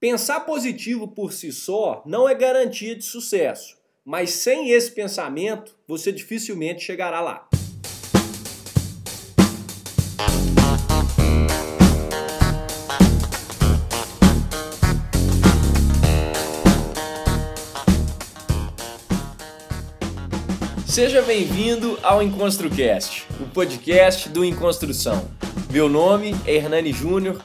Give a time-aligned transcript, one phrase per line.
[0.00, 6.10] Pensar positivo por si só não é garantia de sucesso, mas sem esse pensamento você
[6.10, 7.46] dificilmente chegará lá.
[20.86, 25.30] Seja bem-vindo ao EnconstruCast, o podcast do Enconstrução.
[25.70, 27.44] Meu nome é Hernani Júnior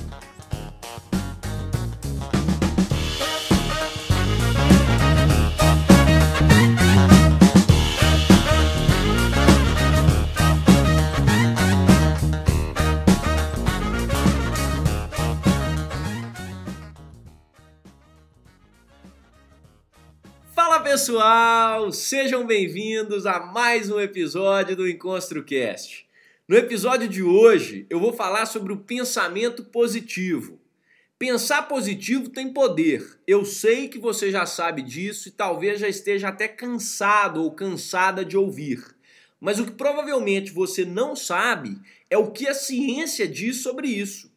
[20.91, 26.05] Pessoal, sejam bem-vindos a mais um episódio do EnconstruCast.
[26.45, 30.59] No episódio de hoje, eu vou falar sobre o pensamento positivo.
[31.17, 33.21] Pensar positivo tem poder.
[33.25, 38.25] Eu sei que você já sabe disso e talvez já esteja até cansado ou cansada
[38.25, 38.83] de ouvir.
[39.39, 44.29] Mas o que provavelmente você não sabe é o que a ciência diz sobre isso.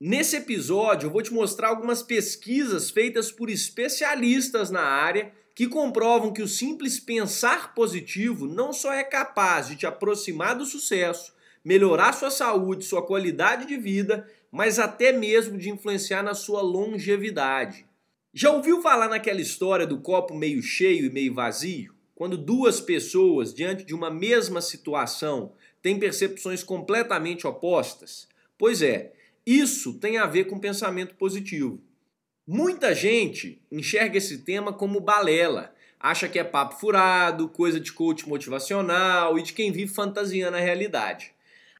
[0.00, 6.32] Nesse episódio, eu vou te mostrar algumas pesquisas feitas por especialistas na área que comprovam
[6.32, 11.32] que o simples pensar positivo não só é capaz de te aproximar do sucesso,
[11.64, 17.84] melhorar sua saúde, sua qualidade de vida, mas até mesmo de influenciar na sua longevidade.
[18.32, 21.94] Já ouviu falar naquela história do copo meio cheio e meio vazio?
[22.14, 28.28] Quando duas pessoas, diante de uma mesma situação, têm percepções completamente opostas?
[28.56, 29.12] Pois é,
[29.44, 31.80] isso tem a ver com pensamento positivo.
[32.52, 38.28] Muita gente enxerga esse tema como balela, acha que é papo furado, coisa de coach
[38.28, 41.32] motivacional e de quem vive fantasiando a realidade.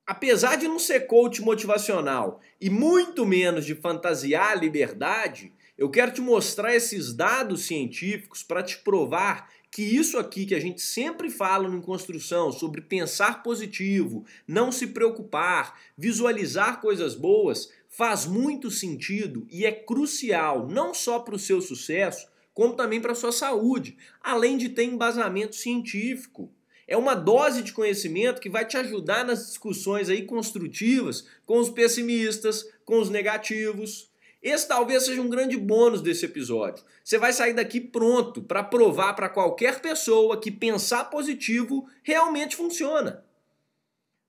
[0.06, 6.12] Apesar de não ser coach motivacional e muito menos de fantasiar a liberdade, eu quero
[6.12, 11.30] te mostrar esses dados científicos para te provar que isso aqui que a gente sempre
[11.30, 19.46] fala no construção sobre pensar positivo, não se preocupar, visualizar coisas boas, faz muito sentido
[19.50, 23.96] e é crucial não só para o seu sucesso, como também para a sua saúde,
[24.20, 26.52] além de ter embasamento científico.
[26.86, 31.70] É uma dose de conhecimento que vai te ajudar nas discussões aí construtivas com os
[31.70, 34.09] pessimistas, com os negativos.
[34.42, 36.82] Esse talvez seja um grande bônus desse episódio.
[37.04, 43.22] Você vai sair daqui pronto para provar para qualquer pessoa que pensar positivo realmente funciona.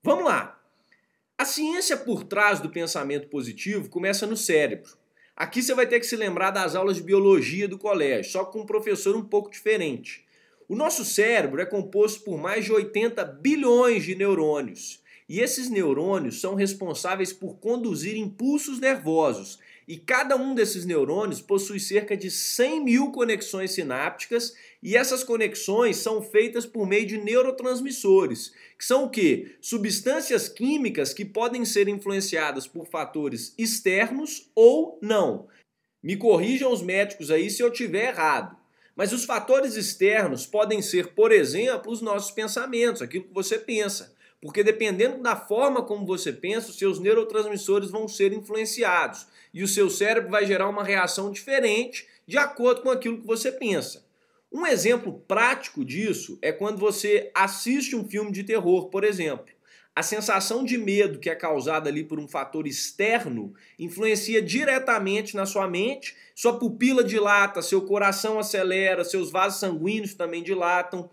[0.02, 0.60] Vamos lá.
[1.38, 4.90] A ciência por trás do pensamento positivo começa no cérebro.
[5.34, 8.60] Aqui você vai ter que se lembrar das aulas de biologia do colégio, só com
[8.60, 10.26] um professor um pouco diferente.
[10.68, 15.02] O nosso cérebro é composto por mais de 80 bilhões de neurônios.
[15.28, 19.58] E esses neurônios são responsáveis por conduzir impulsos nervosos
[19.92, 25.98] e cada um desses neurônios possui cerca de 100 mil conexões sinápticas e essas conexões
[25.98, 29.54] são feitas por meio de neurotransmissores, que são o quê?
[29.60, 35.46] Substâncias químicas que podem ser influenciadas por fatores externos ou não.
[36.02, 38.56] Me corrijam os médicos aí se eu tiver errado.
[38.96, 44.11] Mas os fatores externos podem ser, por exemplo, os nossos pensamentos, aquilo que você pensa.
[44.42, 49.68] Porque dependendo da forma como você pensa, os seus neurotransmissores vão ser influenciados e o
[49.68, 54.04] seu cérebro vai gerar uma reação diferente de acordo com aquilo que você pensa.
[54.50, 59.54] Um exemplo prático disso é quando você assiste um filme de terror, por exemplo.
[59.94, 65.46] A sensação de medo que é causada ali por um fator externo influencia diretamente na
[65.46, 71.08] sua mente, sua pupila dilata, seu coração acelera, seus vasos sanguíneos também dilatam.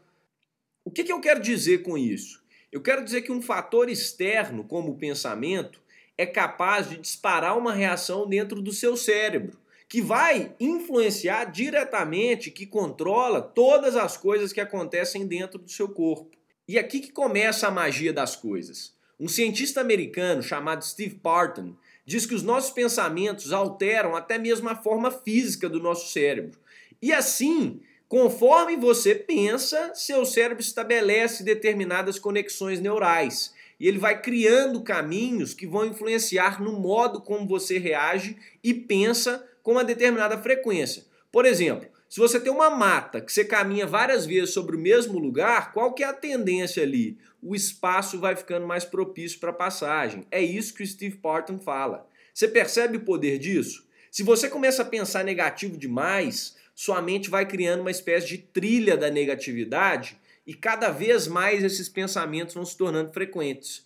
[0.84, 2.42] O que, que eu quero dizer com isso?
[2.72, 5.82] Eu quero dizer que um fator externo, como o pensamento,
[6.18, 9.58] é capaz de disparar uma reação dentro do seu cérebro,
[9.88, 16.38] que vai influenciar diretamente, que controla todas as coisas que acontecem dentro do seu corpo.
[16.68, 18.94] E aqui que começa a magia das coisas.
[19.20, 21.76] Um cientista americano chamado Steve Parton
[22.06, 26.60] diz que os nossos pensamentos alteram até mesmo a forma física do nosso cérebro.
[27.02, 34.82] E assim, conforme você pensa, seu cérebro estabelece determinadas conexões neurais e ele vai criando
[34.82, 41.06] caminhos que vão influenciar no modo como você reage e pensa com uma determinada frequência.
[41.32, 45.20] Por exemplo, Se você tem uma mata que você caminha várias vezes sobre o mesmo
[45.20, 47.20] lugar, qual que é a tendência ali?
[47.40, 50.26] O espaço vai ficando mais propício para passagem.
[50.32, 52.10] É isso que o Steve Parton fala.
[52.34, 53.88] Você percebe o poder disso?
[54.10, 58.96] Se você começa a pensar negativo demais, sua mente vai criando uma espécie de trilha
[58.96, 60.18] da negatividade
[60.48, 63.86] e cada vez mais esses pensamentos vão se tornando frequentes.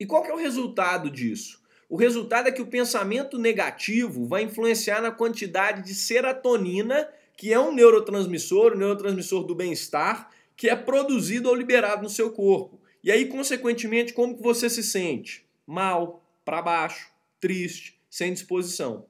[0.00, 1.62] E qual que é o resultado disso?
[1.86, 7.06] O resultado é que o pensamento negativo vai influenciar na quantidade de serotonina
[7.36, 12.08] que é um neurotransmissor, o um neurotransmissor do bem-estar, que é produzido ou liberado no
[12.08, 12.80] seu corpo.
[13.02, 15.44] E aí, consequentemente, como que você se sente?
[15.66, 19.04] Mal, para baixo, triste, sem disposição.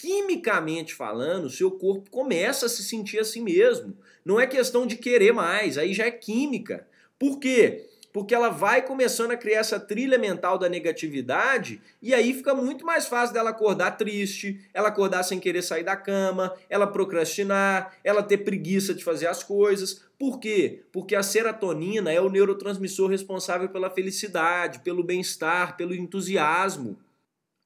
[0.00, 3.96] Quimicamente falando, seu corpo começa a se sentir assim mesmo.
[4.24, 6.86] Não é questão de querer mais, aí já é química.
[7.18, 7.88] Por quê?
[8.12, 12.84] porque ela vai começando a criar essa trilha mental da negatividade e aí fica muito
[12.84, 18.22] mais fácil dela acordar triste, ela acordar sem querer sair da cama, ela procrastinar, ela
[18.22, 20.04] ter preguiça de fazer as coisas.
[20.18, 20.82] Por quê?
[20.90, 26.98] Porque a serotonina é o neurotransmissor responsável pela felicidade, pelo bem-estar, pelo entusiasmo.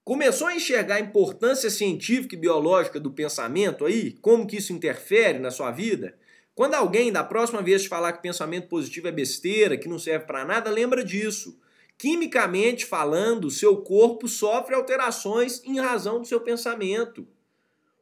[0.04, 4.18] Começou a enxergar a importância científica e biológica do pensamento aí?
[4.20, 6.16] Como que isso interfere na sua vida?
[6.56, 10.26] Quando alguém da próxima vez te falar que pensamento positivo é besteira, que não serve
[10.26, 11.56] para nada, lembra disso.
[11.96, 17.24] Quimicamente falando, seu corpo sofre alterações em razão do seu pensamento.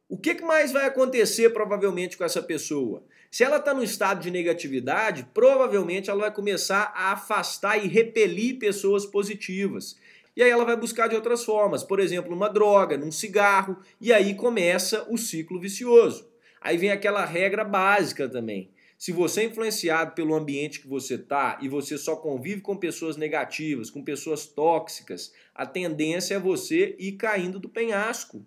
[0.09, 3.03] O que mais vai acontecer provavelmente com essa pessoa?
[3.29, 8.57] Se ela está no estado de negatividade, provavelmente ela vai começar a afastar e repelir
[8.57, 9.95] pessoas positivas.
[10.35, 14.13] E aí ela vai buscar de outras formas, por exemplo, numa droga, num cigarro, e
[14.13, 16.29] aí começa o ciclo vicioso.
[16.61, 18.71] Aí vem aquela regra básica também.
[18.97, 23.17] Se você é influenciado pelo ambiente que você está e você só convive com pessoas
[23.17, 28.45] negativas, com pessoas tóxicas, a tendência é você ir caindo do penhasco.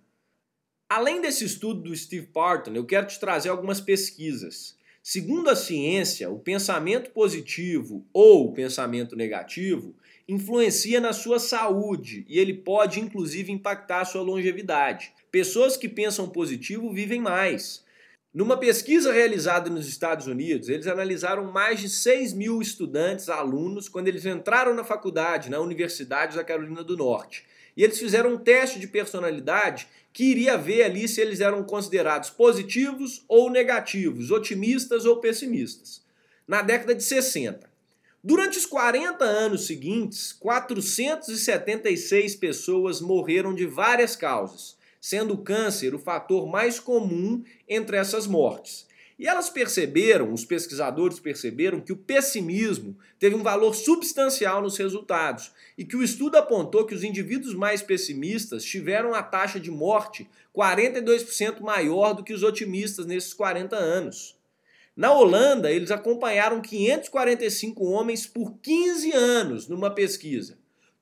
[0.89, 4.79] Além desse estudo do Steve Parton, eu quero te trazer algumas pesquisas.
[5.03, 9.95] Segundo a ciência, o pensamento positivo ou o pensamento negativo
[10.29, 15.13] influencia na sua saúde e ele pode inclusive impactar a sua longevidade.
[15.31, 17.85] Pessoas que pensam positivo vivem mais.
[18.33, 24.09] Numa pesquisa realizada nos Estados Unidos, eles analisaram mais de 6 mil estudantes, alunos, quando
[24.09, 27.45] eles entraram na faculdade, na Universidade da Carolina do Norte.
[27.77, 32.31] E eles fizeram um teste de personalidade que iria ver ali se eles eram considerados
[32.31, 36.03] positivos ou negativos, otimistas ou pessimistas.
[36.47, 37.74] Na década de 60.
[38.27, 45.99] Durante os 40 anos seguintes, 476 pessoas morreram de várias causas sendo o câncer o
[45.99, 48.87] fator mais comum entre essas mortes.
[49.19, 55.53] E elas perceberam, os pesquisadores perceberam, que o pessimismo teve um valor substancial nos resultados
[55.77, 60.27] e que o estudo apontou que os indivíduos mais pessimistas tiveram a taxa de morte
[60.57, 64.35] 42% maior do que os otimistas nesses 40 anos.
[64.97, 70.57] Na Holanda, eles acompanharam 545 homens por 15 anos numa pesquisa.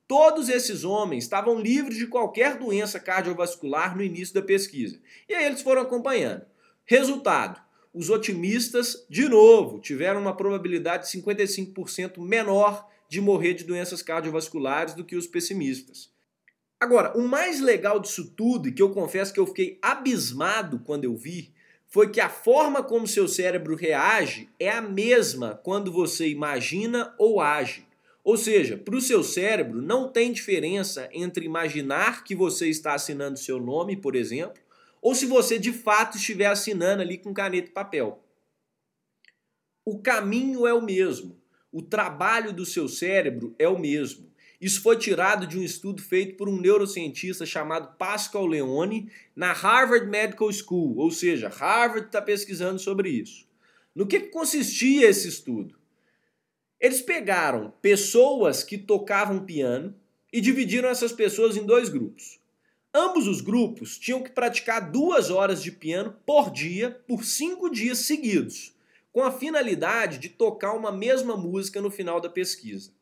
[0.09, 4.99] Todos esses homens estavam livres de qualquer doença cardiovascular no início da pesquisa.
[5.29, 6.45] E aí eles foram acompanhando.
[6.85, 7.61] Resultado:
[7.93, 14.95] os otimistas, de novo, tiveram uma probabilidade de 55% menor de morrer de doenças cardiovasculares
[14.95, 16.11] do que os pessimistas.
[16.81, 21.05] Agora, o mais legal disso tudo, e que eu confesso que eu fiquei abismado quando
[21.05, 21.52] eu vi,
[21.93, 27.39] foi que a forma como seu cérebro reage é a mesma quando você imagina ou
[27.39, 27.87] age.
[28.25, 33.39] Ou seja, para o seu cérebro não tem diferença entre imaginar que você está assinando
[33.39, 34.63] seu nome, por exemplo,
[35.03, 38.25] ou se você de fato estiver assinando ali com caneta e papel.
[39.85, 41.39] O caminho é o mesmo,
[41.71, 44.32] o trabalho do seu cérebro é o mesmo.
[44.63, 50.07] Isso foi tirado de um estudo feito por um neurocientista chamado Pascal Leone na Harvard
[50.07, 53.45] Medical School, ou seja, Harvard está pesquisando sobre isso.
[53.93, 55.77] No que consistia esse estudo?
[56.79, 59.97] Eles pegaram pessoas que tocavam piano
[60.33, 62.39] e dividiram essas pessoas em dois grupos.
[62.95, 67.99] Ambos os grupos tinham que praticar duas horas de piano por dia por cinco dias
[67.99, 68.73] seguidos,
[69.13, 72.93] com a finalidade de tocar uma mesma música no final da pesquisa.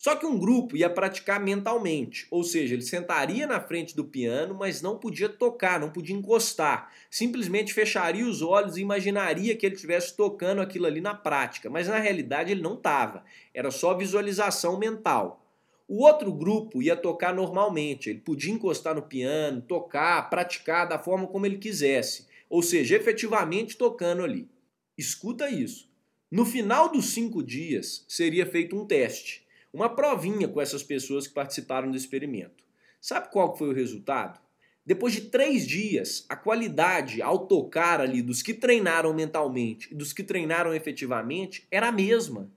[0.00, 4.54] Só que um grupo ia praticar mentalmente, ou seja, ele sentaria na frente do piano,
[4.54, 6.90] mas não podia tocar, não podia encostar.
[7.10, 11.86] Simplesmente fecharia os olhos e imaginaria que ele estivesse tocando aquilo ali na prática, mas
[11.86, 13.22] na realidade ele não estava.
[13.52, 15.44] Era só visualização mental.
[15.86, 21.26] O outro grupo ia tocar normalmente, ele podia encostar no piano, tocar, praticar da forma
[21.26, 24.48] como ele quisesse, ou seja, efetivamente tocando ali.
[24.96, 25.90] Escuta isso.
[26.30, 31.34] No final dos cinco dias seria feito um teste uma provinha com essas pessoas que
[31.34, 32.64] participaram do experimento.
[33.00, 34.40] Sabe qual foi o resultado?
[34.84, 40.12] Depois de três dias, a qualidade ao tocar ali dos que treinaram mentalmente e dos
[40.12, 42.50] que treinaram efetivamente era a mesma.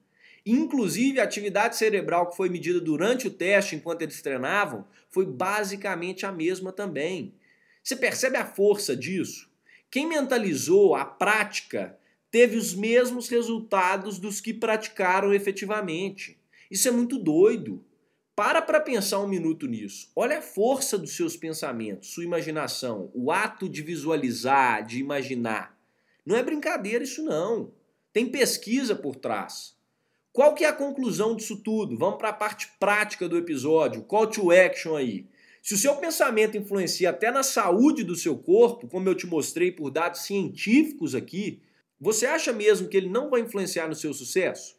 [0.46, 6.26] Inclusive, a atividade cerebral que foi medida durante o teste, enquanto eles treinavam, foi basicamente
[6.26, 7.36] a mesma também.
[7.82, 9.50] Você percebe a força disso?
[9.90, 11.98] Quem mentalizou a prática
[12.32, 16.38] teve os mesmos resultados dos que praticaram efetivamente.
[16.70, 17.84] Isso é muito doido.
[18.36, 20.12] Para para pensar um minuto nisso.
[20.16, 25.78] Olha a força dos seus pensamentos, sua imaginação, o ato de visualizar, de imaginar.
[26.26, 27.72] Não é brincadeira isso não.
[28.12, 29.76] Tem pesquisa por trás.
[30.32, 31.96] Qual que é a conclusão disso tudo?
[31.96, 35.28] Vamos para a parte prática do episódio, call to action aí.
[35.62, 39.72] Se o seu pensamento influencia até na saúde do seu corpo, como eu te mostrei
[39.72, 41.62] por dados científicos aqui,
[42.00, 44.76] você acha mesmo que ele não vai influenciar no seu sucesso?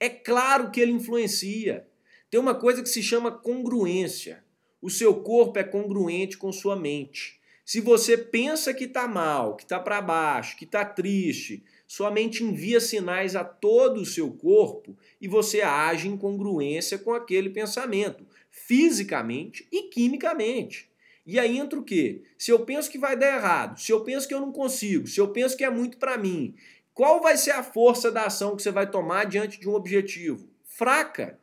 [0.00, 1.86] É claro que ele influencia.
[2.30, 4.44] Tem uma coisa que se chama congruência.
[4.80, 7.38] O seu corpo é congruente com sua mente.
[7.64, 12.44] Se você pensa que está mal, que está para baixo, que está triste, sua mente
[12.44, 18.26] envia sinais a todo o seu corpo e você age em congruência com aquele pensamento,
[18.50, 20.88] fisicamente e quimicamente.
[21.26, 22.22] E aí entra o quê?
[22.38, 25.20] Se eu penso que vai dar errado, se eu penso que eu não consigo, se
[25.20, 26.54] eu penso que é muito para mim,
[26.98, 30.50] qual vai ser a força da ação que você vai tomar diante de um objetivo?
[30.64, 31.38] Fraca.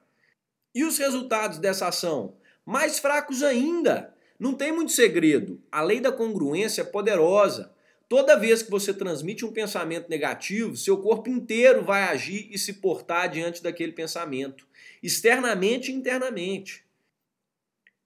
[0.74, 2.36] E os resultados dessa ação?
[2.66, 4.14] Mais fracos ainda.
[4.38, 5.64] Não tem muito segredo.
[5.72, 7.74] A lei da congruência é poderosa.
[8.10, 12.74] Toda vez que você transmite um pensamento negativo, seu corpo inteiro vai agir e se
[12.74, 14.68] portar diante daquele pensamento,
[15.02, 16.85] externamente e internamente.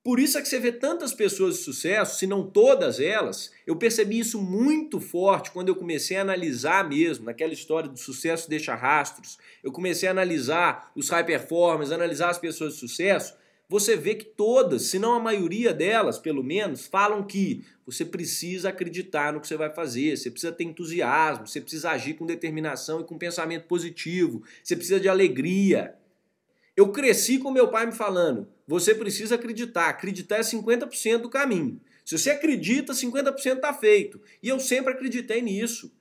[0.09, 3.51] Por isso é que você vê tantas pessoas de sucesso, se não todas elas.
[3.67, 8.49] Eu percebi isso muito forte quando eu comecei a analisar mesmo, naquela história do sucesso
[8.49, 9.37] deixa rastros.
[9.63, 13.35] Eu comecei a analisar os high performers, analisar as pessoas de sucesso
[13.69, 18.69] você vê que todas, se não a maioria delas, pelo menos, falam que você precisa
[18.69, 23.01] acreditar no que você vai fazer, você precisa ter entusiasmo, você precisa agir com determinação
[23.01, 25.93] e com pensamento positivo, você precisa de alegria.
[26.79, 31.77] Eu cresci com meu pai me falando: você precisa acreditar, acreditar é 50% do caminho.
[32.05, 34.21] Se você acredita, 50% está feito.
[34.41, 35.93] E eu sempre acreditei nisso.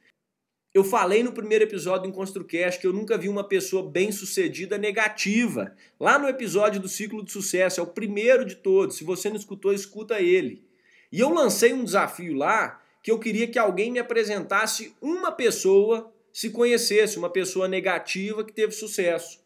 [0.73, 5.75] Eu falei no primeiro episódio do EnconstruCast que eu nunca vi uma pessoa bem-sucedida negativa.
[5.99, 8.99] Lá no episódio do ciclo de sucesso, é o primeiro de todos.
[8.99, 10.65] Se você não escutou, escuta ele.
[11.11, 16.15] E eu lancei um desafio lá que eu queria que alguém me apresentasse uma pessoa,
[16.33, 19.41] se conhecesse, uma pessoa negativa que teve sucesso.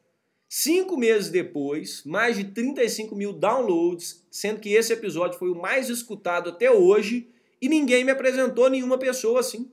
[0.54, 5.88] Cinco meses depois, mais de 35 mil downloads, sendo que esse episódio foi o mais
[5.88, 9.72] escutado até hoje, e ninguém me apresentou nenhuma pessoa assim.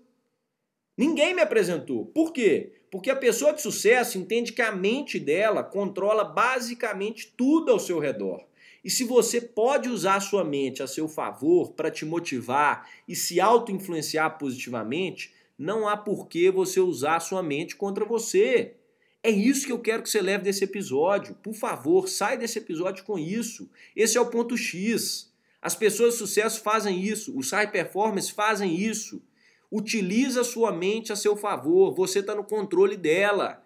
[0.98, 2.06] Ninguém me apresentou.
[2.06, 2.72] Por quê?
[2.90, 8.00] Porque a pessoa de sucesso entende que a mente dela controla basicamente tudo ao seu
[8.00, 8.42] redor.
[8.82, 13.18] E se você pode usar a sua mente a seu favor para te motivar e
[13.18, 18.79] se auto-influenciar positivamente, não há por que você usar a sua mente contra você.
[19.22, 21.36] É isso que eu quero que você leve desse episódio.
[21.44, 23.70] Por favor, sai desse episódio com isso.
[23.96, 25.30] Esse é o ponto X.
[25.62, 29.22] As pessoas de sucesso fazem isso, os high performers fazem isso.
[29.70, 33.62] Utiliza sua mente a seu favor, você está no controle dela.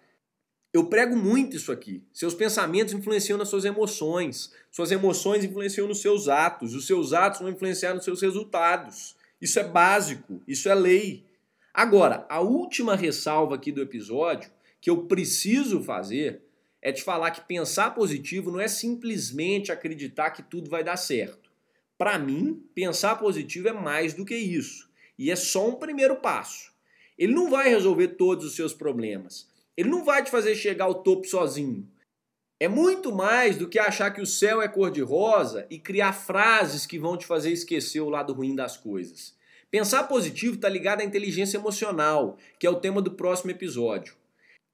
[0.72, 2.02] Eu prego muito isso aqui.
[2.12, 7.40] Seus pensamentos influenciam nas suas emoções, suas emoções influenciam nos seus atos, os seus atos
[7.40, 9.14] vão influenciar nos seus resultados.
[9.40, 11.24] Isso é básico, isso é lei.
[11.72, 14.50] Agora, a última ressalva aqui do episódio
[14.84, 16.42] que eu preciso fazer
[16.82, 21.50] é te falar que pensar positivo não é simplesmente acreditar que tudo vai dar certo.
[21.96, 24.90] Para mim, pensar positivo é mais do que isso.
[25.18, 26.70] E é só um primeiro passo.
[27.16, 29.48] Ele não vai resolver todos os seus problemas.
[29.74, 31.88] Ele não vai te fazer chegar ao topo sozinho.
[32.60, 36.98] É muito mais do que achar que o céu é cor-de-rosa e criar frases que
[36.98, 39.34] vão te fazer esquecer o lado ruim das coisas.
[39.70, 44.22] Pensar positivo está ligado à inteligência emocional, que é o tema do próximo episódio.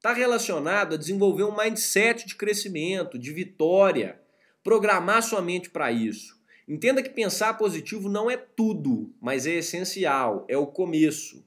[0.01, 4.19] Está relacionado a desenvolver um mindset de crescimento, de vitória,
[4.65, 6.41] programar sua mente para isso.
[6.67, 11.45] Entenda que pensar positivo não é tudo, mas é essencial, é o começo.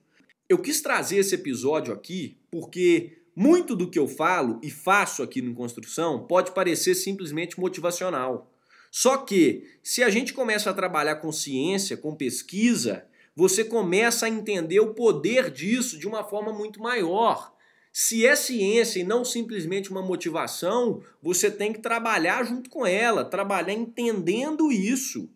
[0.48, 5.42] Eu quis trazer esse episódio aqui porque muito do que eu falo e faço aqui
[5.42, 8.54] no Construção pode parecer simplesmente motivacional.
[8.92, 14.30] Só que, se a gente começa a trabalhar com ciência, com pesquisa, você começa a
[14.30, 17.53] entender o poder disso de uma forma muito maior.
[17.96, 23.24] Se é ciência e não simplesmente uma motivação, você tem que trabalhar junto com ela,
[23.24, 25.30] trabalhar entendendo isso,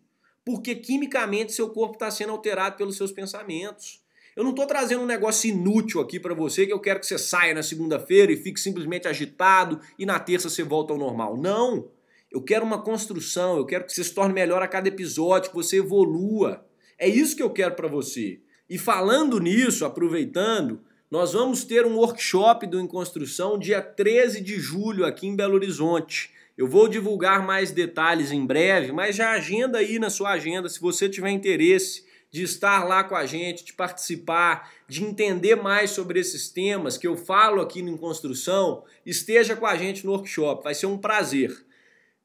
[0.43, 4.01] porque quimicamente seu corpo está sendo alterado pelos seus pensamentos.
[4.35, 7.19] Eu não estou trazendo um negócio inútil aqui para você que eu quero que você
[7.19, 11.37] saia na segunda-feira e fique simplesmente agitado e na terça você volta ao normal.
[11.37, 11.91] Não!
[12.31, 15.55] Eu quero uma construção, eu quero que você se torne melhor a cada episódio, que
[15.55, 16.65] você evolua.
[16.97, 18.39] É isso que eu quero para você.
[18.67, 24.59] E falando nisso, aproveitando, nós vamos ter um workshop do Em Construção dia 13 de
[24.59, 26.31] julho aqui em Belo Horizonte.
[26.57, 30.81] Eu vou divulgar mais detalhes em breve, mas já agenda aí na sua agenda se
[30.81, 36.19] você tiver interesse de estar lá com a gente, de participar, de entender mais sobre
[36.19, 40.61] esses temas que eu falo aqui no Em Construção, esteja com a gente no workshop.
[40.61, 41.55] Vai ser um prazer.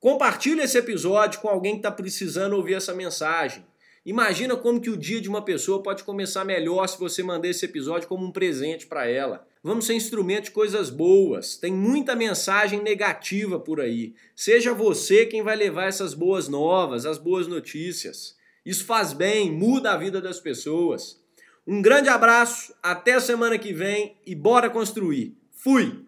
[0.01, 3.65] Compartilhe esse episódio com alguém que está precisando ouvir essa mensagem.
[4.05, 7.65] Imagina como que o dia de uma pessoa pode começar melhor se você mandar esse
[7.65, 9.47] episódio como um presente para ela.
[9.63, 11.57] Vamos ser instrumento de coisas boas.
[11.57, 14.15] Tem muita mensagem negativa por aí.
[14.35, 18.37] Seja você quem vai levar essas boas novas, as boas notícias.
[18.67, 21.21] Isso faz bem, muda a vida das pessoas.
[21.65, 25.37] Um grande abraço, até a semana que vem e bora construir.
[25.53, 26.05] Fui!